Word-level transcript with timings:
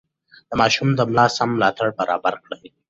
د 0.49 0.51
ماشوم 0.61 0.89
د 0.95 0.99
ملا 1.09 1.25
سم 1.35 1.49
ملاتړ 1.55 1.87
برابر 1.99 2.33
کړئ. 2.43 2.65